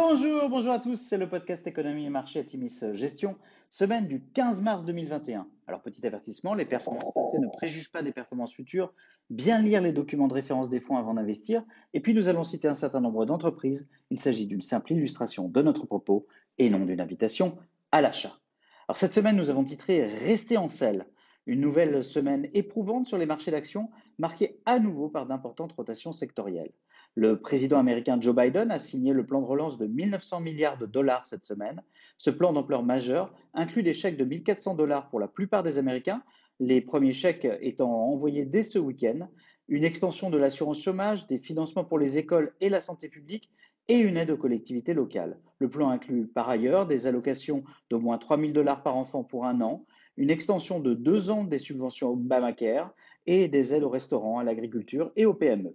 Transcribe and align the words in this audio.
Bonjour, 0.00 0.48
bonjour 0.48 0.72
à 0.72 0.78
tous, 0.78 0.94
c'est 0.94 1.18
le 1.18 1.28
podcast 1.28 1.66
Économie 1.66 2.04
et 2.04 2.08
Marché 2.08 2.38
à 2.38 2.92
Gestion, 2.92 3.36
semaine 3.68 4.06
du 4.06 4.22
15 4.32 4.60
mars 4.60 4.84
2021. 4.84 5.48
Alors 5.66 5.82
petit 5.82 6.06
avertissement, 6.06 6.54
les 6.54 6.66
performances 6.66 7.12
passées 7.12 7.40
ne 7.40 7.48
préjugent 7.48 7.90
pas 7.90 8.02
des 8.02 8.12
performances 8.12 8.54
futures, 8.54 8.94
bien 9.28 9.60
lire 9.60 9.82
les 9.82 9.90
documents 9.92 10.28
de 10.28 10.34
référence 10.34 10.68
des 10.68 10.78
fonds 10.78 10.98
avant 10.98 11.14
d'investir, 11.14 11.64
et 11.94 12.00
puis 12.00 12.14
nous 12.14 12.28
allons 12.28 12.44
citer 12.44 12.68
un 12.68 12.76
certain 12.76 13.00
nombre 13.00 13.26
d'entreprises, 13.26 13.90
il 14.10 14.20
s'agit 14.20 14.46
d'une 14.46 14.60
simple 14.60 14.92
illustration 14.92 15.48
de 15.48 15.62
notre 15.62 15.84
propos 15.84 16.28
et 16.58 16.70
non 16.70 16.84
d'une 16.84 17.00
invitation 17.00 17.58
à 17.90 18.00
l'achat. 18.00 18.38
Alors 18.86 18.96
cette 18.96 19.14
semaine 19.14 19.36
nous 19.36 19.50
avons 19.50 19.64
titré 19.64 20.06
Rester 20.06 20.58
en 20.58 20.68
selle, 20.68 21.06
une 21.46 21.60
nouvelle 21.60 22.04
semaine 22.04 22.46
éprouvante 22.54 23.08
sur 23.08 23.18
les 23.18 23.26
marchés 23.26 23.50
d'actions, 23.50 23.90
marquée 24.18 24.60
à 24.64 24.78
nouveau 24.78 25.08
par 25.08 25.26
d'importantes 25.26 25.72
rotations 25.72 26.12
sectorielles. 26.12 26.70
Le 27.14 27.40
président 27.40 27.78
américain 27.78 28.18
Joe 28.20 28.34
Biden 28.34 28.70
a 28.70 28.78
signé 28.78 29.12
le 29.12 29.26
plan 29.26 29.40
de 29.40 29.46
relance 29.46 29.76
de 29.76 29.86
1900 29.86 30.40
milliards 30.40 30.78
de 30.78 30.86
dollars 30.86 31.26
cette 31.26 31.44
semaine. 31.44 31.82
Ce 32.16 32.30
plan 32.30 32.52
d'ampleur 32.52 32.82
majeure 32.84 33.34
inclut 33.54 33.82
des 33.82 33.92
chèques 33.92 34.16
de 34.16 34.24
1400 34.24 34.74
dollars 34.74 35.08
pour 35.08 35.18
la 35.18 35.26
plupart 35.26 35.62
des 35.62 35.78
Américains, 35.78 36.22
les 36.60 36.80
premiers 36.80 37.12
chèques 37.12 37.48
étant 37.60 37.90
envoyés 37.90 38.44
dès 38.44 38.62
ce 38.62 38.78
week-end, 38.78 39.28
une 39.68 39.84
extension 39.84 40.30
de 40.30 40.38
l'assurance 40.38 40.82
chômage, 40.82 41.26
des 41.26 41.38
financements 41.38 41.84
pour 41.84 41.98
les 41.98 42.18
écoles 42.18 42.54
et 42.60 42.68
la 42.68 42.80
santé 42.80 43.08
publique 43.08 43.50
et 43.88 43.98
une 43.98 44.16
aide 44.16 44.30
aux 44.30 44.36
collectivités 44.36 44.94
locales. 44.94 45.38
Le 45.58 45.68
plan 45.68 45.88
inclut 45.88 46.26
par 46.26 46.48
ailleurs 46.48 46.86
des 46.86 47.06
allocations 47.06 47.64
d'au 47.90 48.00
moins 48.00 48.18
3000 48.18 48.52
dollars 48.52 48.82
par 48.82 48.96
enfant 48.96 49.24
pour 49.24 49.44
un 49.44 49.60
an, 49.60 49.84
une 50.16 50.30
extension 50.30 50.80
de 50.80 50.94
deux 50.94 51.30
ans 51.30 51.44
des 51.44 51.58
subventions 51.58 52.10
Obamacare 52.10 52.94
et 53.26 53.48
des 53.48 53.74
aides 53.74 53.84
aux 53.84 53.90
restaurants, 53.90 54.38
à 54.38 54.44
l'agriculture 54.44 55.12
et 55.16 55.26
aux 55.26 55.34
PME. 55.34 55.74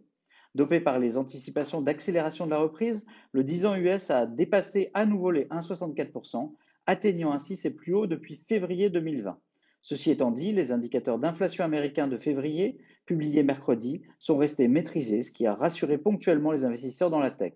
Dopé 0.55 0.79
par 0.79 0.99
les 0.99 1.17
anticipations 1.17 1.81
d'accélération 1.81 2.45
de 2.45 2.51
la 2.51 2.59
reprise, 2.59 3.05
le 3.31 3.43
10 3.43 3.65
ans 3.65 3.75
US 3.75 4.11
a 4.11 4.27
dépassé 4.27 4.91
à 4.93 5.05
nouveau 5.05 5.31
les 5.31 5.45
1,64%, 5.45 6.53
atteignant 6.85 7.31
ainsi 7.31 7.55
ses 7.55 7.71
plus 7.71 7.95
hauts 7.95 8.07
depuis 8.07 8.35
février 8.35 8.91
2020. 8.91 9.39
Ceci 9.81 10.11
étant 10.11 10.31
dit, 10.31 10.53
les 10.53 10.71
indicateurs 10.71 11.17
d'inflation 11.17 11.65
américains 11.65 12.07
de 12.07 12.17
février, 12.17 12.77
publiés 13.05 13.43
mercredi, 13.43 14.03
sont 14.19 14.37
restés 14.37 14.67
maîtrisés, 14.67 15.23
ce 15.23 15.31
qui 15.31 15.47
a 15.47 15.55
rassuré 15.55 15.97
ponctuellement 15.97 16.51
les 16.51 16.65
investisseurs 16.65 17.09
dans 17.09 17.19
la 17.19 17.31
tech. 17.31 17.53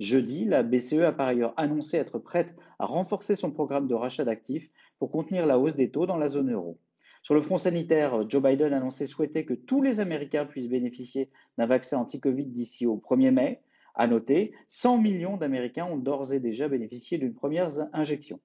Jeudi, 0.00 0.44
la 0.44 0.64
BCE 0.64 1.04
a 1.04 1.12
par 1.12 1.28
ailleurs 1.28 1.54
annoncé 1.56 1.96
être 1.96 2.18
prête 2.18 2.56
à 2.78 2.86
renforcer 2.86 3.36
son 3.36 3.52
programme 3.52 3.86
de 3.86 3.94
rachat 3.94 4.24
d'actifs 4.24 4.68
pour 4.98 5.12
contenir 5.12 5.46
la 5.46 5.58
hausse 5.60 5.76
des 5.76 5.90
taux 5.92 6.06
dans 6.06 6.16
la 6.16 6.28
zone 6.28 6.52
euro. 6.52 6.78
Sur 7.22 7.36
le 7.36 7.40
front 7.40 7.56
sanitaire, 7.56 8.28
Joe 8.28 8.42
Biden 8.42 8.72
a 8.72 8.78
annoncé 8.78 9.06
souhaiter 9.06 9.44
que 9.44 9.54
tous 9.54 9.80
les 9.80 10.00
Américains 10.00 10.44
puissent 10.44 10.68
bénéficier 10.68 11.30
d'un 11.56 11.66
vaccin 11.66 11.98
anti-Covid 11.98 12.46
d'ici 12.46 12.84
au 12.84 12.96
1er 12.96 13.30
mai. 13.30 13.60
À 13.94 14.08
noter, 14.08 14.52
100 14.66 14.98
millions 14.98 15.36
d'Américains 15.36 15.86
ont 15.86 15.98
d'ores 15.98 16.32
et 16.32 16.40
déjà 16.40 16.66
bénéficié 16.66 17.18
d'une 17.18 17.34
première 17.34 17.68
injection. 17.92 18.40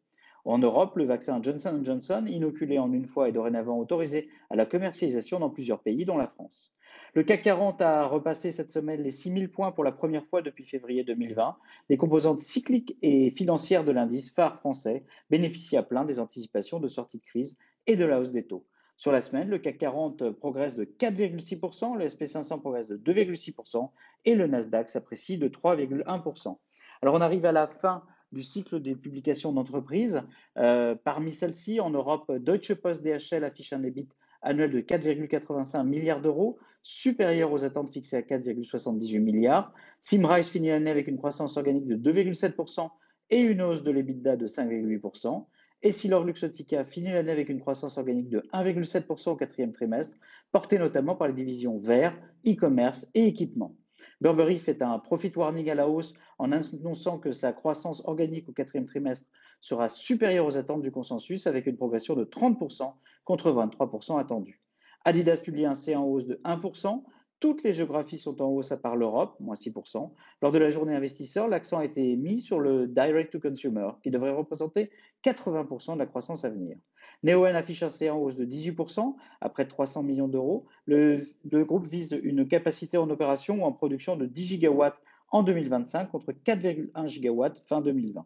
En 0.45 0.59
Europe, 0.59 0.95
le 0.95 1.05
vaccin 1.05 1.41
Johnson 1.41 1.81
Johnson, 1.83 2.23
inoculé 2.27 2.77
en 2.77 2.93
une 2.93 3.07
fois, 3.07 3.27
est 3.27 3.31
dorénavant 3.31 3.79
autorisé 3.79 4.29
à 4.51 4.55
la 4.55 4.67
commercialisation 4.67 5.39
dans 5.39 5.49
plusieurs 5.49 5.81
pays, 5.81 6.05
dont 6.05 6.15
la 6.15 6.27
France. 6.27 6.71
Le 7.15 7.23
CAC 7.23 7.41
40 7.41 7.81
a 7.81 8.05
repassé 8.05 8.51
cette 8.51 8.71
semaine 8.71 9.01
les 9.01 9.11
6000 9.11 9.49
points 9.49 9.71
pour 9.71 9.83
la 9.83 9.91
première 9.91 10.25
fois 10.25 10.43
depuis 10.43 10.65
février 10.65 11.03
2020. 11.03 11.57
Les 11.89 11.97
composantes 11.97 12.41
cycliques 12.41 12.95
et 13.01 13.31
financières 13.31 13.83
de 13.83 13.91
l'indice 13.91 14.31
phare 14.31 14.55
français 14.55 15.03
bénéficient 15.31 15.77
à 15.77 15.83
plein 15.83 16.05
des 16.05 16.19
anticipations 16.19 16.79
de 16.79 16.87
sortie 16.87 17.17
de 17.17 17.25
crise 17.25 17.57
et 17.87 17.95
de 17.95 18.05
la 18.05 18.19
hausse 18.19 18.31
des 18.31 18.45
taux. 18.45 18.65
Sur 18.97 19.11
la 19.11 19.21
semaine, 19.21 19.49
le 19.49 19.59
CAC 19.59 19.77
40 19.77 20.31
progresse 20.31 20.75
de 20.75 20.83
4,6%, 20.83 21.97
le 21.97 22.05
SP500 22.05 22.59
progresse 22.59 22.87
de 22.87 22.97
2,6% 22.97 23.89
et 24.25 24.35
le 24.35 24.47
Nasdaq 24.47 24.89
s'apprécie 24.89 25.37
de 25.37 25.47
3,1%. 25.47 26.57
Alors 27.01 27.13
on 27.13 27.21
arrive 27.21 27.45
à 27.45 27.51
la 27.51 27.67
fin 27.67 28.03
du 28.31 28.41
cycle 28.41 28.81
des 28.81 28.95
publications 28.95 29.53
d'entreprises. 29.53 30.23
Euh, 30.57 30.95
parmi 30.95 31.31
celles-ci, 31.31 31.79
en 31.79 31.91
Europe, 31.91 32.31
Deutsche 32.31 32.73
Post 32.73 33.03
DHL 33.03 33.43
affiche 33.43 33.71
un 33.73 33.83
EBIT 33.83 34.09
annuel 34.41 34.71
de 34.71 34.81
4,85 34.81 35.85
milliards 35.85 36.21
d'euros, 36.21 36.57
supérieur 36.81 37.51
aux 37.51 37.63
attentes 37.63 37.91
fixées 37.91 38.17
à 38.17 38.21
4,78 38.21 39.19
milliards. 39.19 39.73
Simrise 40.01 40.49
finit 40.49 40.69
l'année 40.69 40.91
avec 40.91 41.07
une 41.07 41.17
croissance 41.17 41.57
organique 41.57 41.87
de 41.87 41.95
2,7% 41.95 42.89
et 43.29 43.41
une 43.41 43.61
hausse 43.61 43.83
de 43.83 43.91
l'EBITDA 43.91 44.37
de 44.37 44.47
5,8%. 44.47 45.45
Et 45.83 45.91
si 45.91 46.07
Luxottica 46.07 46.83
finit 46.83 47.11
l'année 47.11 47.31
avec 47.31 47.49
une 47.49 47.59
croissance 47.59 47.97
organique 47.97 48.29
de 48.29 48.39
1,7% 48.51 49.29
au 49.29 49.35
quatrième 49.35 49.71
trimestre, 49.71 50.17
portée 50.51 50.79
notamment 50.79 51.15
par 51.15 51.27
les 51.27 51.33
divisions 51.33 51.77
vert, 51.77 52.17
e-commerce 52.47 53.07
et 53.13 53.27
équipement. 53.27 53.75
Burberry 54.21 54.57
fait 54.57 54.81
un 54.81 54.99
profit 54.99 55.31
warning 55.35 55.69
à 55.69 55.75
la 55.75 55.87
hausse 55.87 56.13
en 56.39 56.51
annonçant 56.51 57.19
que 57.19 57.31
sa 57.31 57.53
croissance 57.53 58.01
organique 58.05 58.49
au 58.49 58.53
quatrième 58.53 58.85
trimestre 58.85 59.27
sera 59.61 59.89
supérieure 59.89 60.45
aux 60.45 60.57
attentes 60.57 60.81
du 60.81 60.91
consensus 60.91 61.47
avec 61.47 61.67
une 61.67 61.77
progression 61.77 62.15
de 62.15 62.25
30% 62.25 62.93
contre 63.23 63.51
23% 63.51 64.19
attendu. 64.19 64.61
Adidas 65.05 65.41
publie 65.43 65.65
un 65.65 65.75
C 65.75 65.95
en 65.95 66.03
hausse 66.03 66.25
de 66.25 66.39
1%, 66.43 67.03
toutes 67.39 67.63
les 67.63 67.73
géographies 67.73 68.17
sont 68.17 68.41
en 68.41 68.47
hausse 68.47 68.71
à 68.71 68.77
part 68.77 68.95
l'Europe, 68.95 69.35
moins 69.39 69.55
6%. 69.55 70.11
Lors 70.41 70.51
de 70.51 70.57
la 70.57 70.69
journée 70.69 70.95
investisseur, 70.95 71.47
l'accent 71.47 71.79
a 71.79 71.85
été 71.85 72.15
mis 72.15 72.39
sur 72.39 72.59
le 72.59 72.87
direct 72.87 73.31
to 73.31 73.39
consumer, 73.39 73.89
qui 74.01 74.09
devrait 74.09 74.31
représenter 74.31 74.89
80% 75.23 75.93
de 75.93 75.99
la 75.99 76.05
croissance 76.05 76.45
à 76.45 76.49
venir. 76.49 76.77
Neoen 77.23 77.55
affiche 77.55 77.83
un 77.83 77.89
C 77.89 78.09
en 78.09 78.17
hausse 78.17 78.37
de 78.37 78.45
18%, 78.45 79.15
à 79.41 79.49
près 79.49 79.65
de 79.65 79.69
300 79.69 80.03
millions 80.03 80.27
d'euros. 80.27 80.65
Le, 80.85 81.27
le, 81.51 81.65
groupe 81.65 81.85
vise 81.85 82.19
une 82.23 82.47
capacité 82.47 82.97
en 82.97 83.09
opération 83.09 83.63
ou 83.63 83.65
en 83.65 83.71
production 83.71 84.15
de 84.15 84.25
10 84.25 84.45
gigawatts 84.45 84.99
en 85.29 85.43
2025 85.43 86.11
contre 86.11 86.31
4,1 86.31 87.07
gigawatts 87.07 87.63
fin 87.67 87.81
2020. 87.81 88.25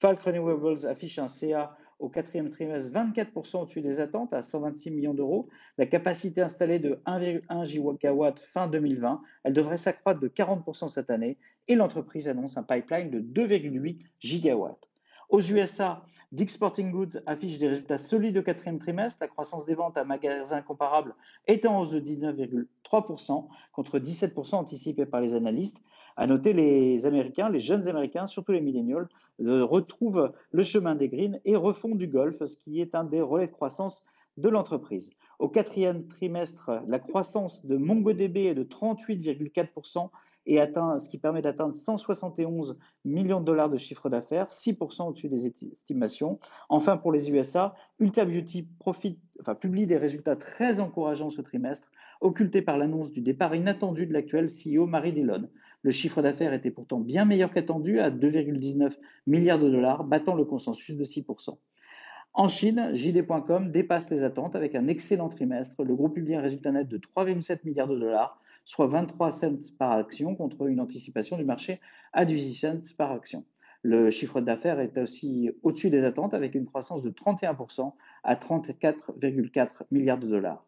Falk 0.00 0.20
Renewables 0.22 0.86
affiche 0.86 1.18
un 1.18 1.28
CA 1.28 1.76
au 2.00 2.08
quatrième 2.08 2.50
trimestre 2.50 2.90
24% 2.92 3.62
au-dessus 3.62 3.82
des 3.82 4.00
attentes 4.00 4.32
à 4.32 4.42
126 4.42 4.90
millions 4.90 5.14
d'euros. 5.14 5.48
La 5.78 5.86
capacité 5.86 6.42
installée 6.42 6.78
de 6.78 7.00
1,1 7.06 7.64
gigawatt 7.64 8.40
fin 8.40 8.66
2020, 8.66 9.22
elle 9.44 9.52
devrait 9.52 9.76
s'accroître 9.76 10.20
de 10.20 10.28
40% 10.28 10.88
cette 10.88 11.10
année 11.10 11.38
et 11.68 11.76
l'entreprise 11.76 12.28
annonce 12.28 12.56
un 12.56 12.62
pipeline 12.62 13.10
de 13.10 13.20
2,8 13.20 14.00
gigawatts. 14.18 14.90
Aux 15.28 15.40
USA, 15.40 16.04
Dick 16.32 16.50
Sporting 16.50 16.90
Goods 16.90 17.20
affiche 17.24 17.58
des 17.58 17.68
résultats 17.68 17.98
solides 17.98 18.38
au 18.38 18.42
quatrième 18.42 18.80
trimestre. 18.80 19.18
La 19.20 19.28
croissance 19.28 19.64
des 19.64 19.76
ventes 19.76 19.96
à 19.96 20.04
magasins 20.04 20.60
comparables 20.60 21.14
est 21.46 21.66
en 21.66 21.80
hausse 21.80 21.92
de 21.92 22.00
19,3% 22.00 23.46
contre 23.72 23.98
17% 24.00 24.56
anticipé 24.56 25.06
par 25.06 25.20
les 25.20 25.34
analystes. 25.34 25.80
À 26.20 26.26
noter, 26.26 26.52
les 26.52 27.06
Américains, 27.06 27.48
les 27.48 27.60
jeunes 27.60 27.88
Américains, 27.88 28.26
surtout 28.26 28.52
les 28.52 28.60
millennials, 28.60 29.08
euh, 29.40 29.64
retrouvent 29.64 30.34
le 30.50 30.62
chemin 30.62 30.94
des 30.94 31.08
greens 31.08 31.40
et 31.46 31.56
refont 31.56 31.94
du 31.94 32.08
golf, 32.08 32.44
ce 32.44 32.56
qui 32.58 32.82
est 32.82 32.94
un 32.94 33.04
des 33.04 33.22
relais 33.22 33.46
de 33.46 33.52
croissance 33.52 34.04
de 34.36 34.50
l'entreprise. 34.50 35.08
Au 35.38 35.48
quatrième 35.48 36.06
trimestre, 36.08 36.82
la 36.88 36.98
croissance 36.98 37.64
de 37.64 37.78
MongoDB 37.78 38.48
est 38.48 38.54
de 38.54 38.64
38,4% 38.64 40.10
et 40.44 40.60
atteint, 40.60 40.98
ce 40.98 41.08
qui 41.08 41.16
permet 41.16 41.40
d'atteindre 41.40 41.74
171 41.74 42.76
millions 43.06 43.40
de 43.40 43.46
dollars 43.46 43.70
de 43.70 43.78
chiffre 43.78 44.10
d'affaires, 44.10 44.48
6% 44.48 45.08
au-dessus 45.08 45.30
des 45.30 45.46
estimations. 45.46 46.38
Enfin, 46.68 46.98
pour 46.98 47.12
les 47.12 47.30
USA, 47.30 47.74
Ulta 47.98 48.26
Beauty 48.26 48.68
publie 49.58 49.86
des 49.86 49.96
résultats 49.96 50.36
très 50.36 50.80
encourageants 50.80 51.30
ce 51.30 51.40
trimestre, 51.40 51.90
occultés 52.20 52.60
par 52.60 52.76
l'annonce 52.76 53.10
du 53.10 53.22
départ 53.22 53.54
inattendu 53.54 54.06
de 54.06 54.12
l'actuel 54.12 54.48
CEO 54.48 54.84
Marie 54.84 55.12
Dillon. 55.14 55.48
Le 55.82 55.90
chiffre 55.90 56.20
d'affaires 56.22 56.52
était 56.52 56.70
pourtant 56.70 57.00
bien 57.00 57.24
meilleur 57.24 57.52
qu'attendu, 57.52 58.00
à 58.00 58.10
2,19 58.10 58.96
milliards 59.26 59.58
de 59.58 59.70
dollars, 59.70 60.04
battant 60.04 60.34
le 60.34 60.44
consensus 60.44 60.96
de 60.96 61.04
6%. 61.04 61.56
En 62.32 62.48
Chine, 62.48 62.90
JD.com 62.94 63.72
dépasse 63.72 64.10
les 64.10 64.22
attentes 64.22 64.54
avec 64.54 64.74
un 64.76 64.86
excellent 64.86 65.28
trimestre. 65.28 65.82
Le 65.82 65.96
groupe 65.96 66.14
publie 66.14 66.36
un 66.36 66.40
résultat 66.40 66.70
net 66.70 66.86
de 66.86 66.98
3,7 66.98 67.60
milliards 67.64 67.88
de 67.88 67.98
dollars, 67.98 68.40
soit 68.64 68.86
23 68.86 69.32
cents 69.32 69.76
par 69.78 69.92
action 69.92 70.36
contre 70.36 70.68
une 70.68 70.80
anticipation 70.80 71.36
du 71.36 71.44
marché 71.44 71.80
à 72.12 72.24
18 72.24 72.54
cents 72.54 72.94
par 72.96 73.10
action. 73.10 73.44
Le 73.82 74.10
chiffre 74.10 74.40
d'affaires 74.40 74.78
est 74.78 74.98
aussi 74.98 75.50
au-dessus 75.62 75.90
des 75.90 76.04
attentes 76.04 76.34
avec 76.34 76.54
une 76.54 76.66
croissance 76.66 77.02
de 77.02 77.10
31% 77.10 77.94
à 78.22 78.34
34,4 78.34 79.84
milliards 79.90 80.18
de 80.18 80.28
dollars. 80.28 80.64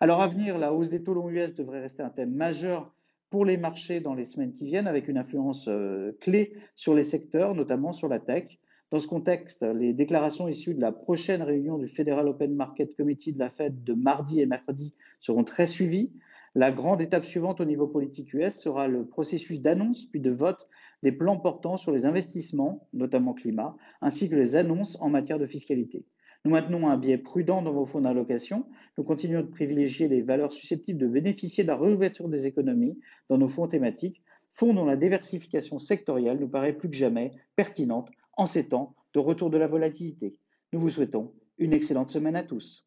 Alors 0.00 0.22
à 0.22 0.28
venir, 0.28 0.56
la 0.58 0.72
hausse 0.72 0.88
des 0.88 1.02
taux 1.02 1.14
longs 1.14 1.28
US 1.28 1.54
devrait 1.54 1.80
rester 1.80 2.02
un 2.02 2.10
thème 2.10 2.32
majeur 2.32 2.94
pour 3.34 3.44
les 3.44 3.56
marchés 3.56 3.98
dans 3.98 4.14
les 4.14 4.24
semaines 4.24 4.52
qui 4.52 4.64
viennent 4.64 4.86
avec 4.86 5.08
une 5.08 5.18
influence 5.18 5.66
euh, 5.66 6.12
clé 6.20 6.52
sur 6.76 6.94
les 6.94 7.02
secteurs, 7.02 7.56
notamment 7.56 7.92
sur 7.92 8.06
la 8.06 8.20
tech. 8.20 8.60
Dans 8.92 9.00
ce 9.00 9.08
contexte, 9.08 9.64
les 9.64 9.92
déclarations 9.92 10.46
issues 10.46 10.72
de 10.72 10.80
la 10.80 10.92
prochaine 10.92 11.42
réunion 11.42 11.76
du 11.76 11.88
Federal 11.88 12.28
Open 12.28 12.54
Market 12.54 12.94
Committee 12.94 13.32
de 13.32 13.40
la 13.40 13.50
Fed 13.50 13.82
de 13.82 13.92
mardi 13.92 14.40
et 14.40 14.46
mercredi 14.46 14.94
seront 15.18 15.42
très 15.42 15.66
suivies. 15.66 16.12
La 16.54 16.70
grande 16.70 17.00
étape 17.00 17.24
suivante 17.24 17.60
au 17.60 17.64
niveau 17.64 17.88
politique 17.88 18.32
US 18.34 18.54
sera 18.54 18.86
le 18.86 19.04
processus 19.04 19.60
d'annonce 19.60 20.06
puis 20.06 20.20
de 20.20 20.30
vote 20.30 20.68
des 21.02 21.10
plans 21.10 21.36
portant 21.36 21.76
sur 21.76 21.90
les 21.90 22.06
investissements, 22.06 22.86
notamment 22.92 23.34
climat, 23.34 23.74
ainsi 24.00 24.30
que 24.30 24.36
les 24.36 24.54
annonces 24.54 24.96
en 25.00 25.10
matière 25.10 25.40
de 25.40 25.46
fiscalité. 25.48 26.04
Nous 26.44 26.50
maintenons 26.50 26.88
un 26.88 26.98
biais 26.98 27.16
prudent 27.16 27.62
dans 27.62 27.72
vos 27.72 27.86
fonds 27.86 28.02
d'allocation. 28.02 28.66
Nous 28.98 29.04
continuons 29.04 29.40
de 29.40 29.46
privilégier 29.46 30.08
les 30.08 30.20
valeurs 30.20 30.52
susceptibles 30.52 31.00
de 31.00 31.06
bénéficier 31.06 31.64
de 31.64 31.68
la 31.68 31.76
réouverture 31.76 32.28
des 32.28 32.46
économies 32.46 33.00
dans 33.30 33.38
nos 33.38 33.48
fonds 33.48 33.66
thématiques 33.66 34.22
fonds 34.54 34.74
dont 34.74 34.84
la 34.84 34.96
diversification 34.96 35.78
sectorielle 35.78 36.38
nous 36.38 36.48
paraît 36.48 36.72
plus 36.72 36.88
que 36.88 36.96
jamais 36.96 37.32
pertinente 37.56 38.10
en 38.36 38.46
ces 38.46 38.68
temps 38.68 38.94
de 39.12 39.20
retour 39.20 39.50
de 39.50 39.58
la 39.58 39.66
volatilité. 39.66 40.38
Nous 40.72 40.80
vous 40.80 40.90
souhaitons 40.90 41.32
une 41.58 41.72
excellente 41.72 42.10
semaine 42.10 42.36
à 42.36 42.42
tous. 42.42 42.86